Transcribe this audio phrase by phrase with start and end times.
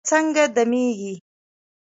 [0.03, 1.13] چای څنګه دمیږي؟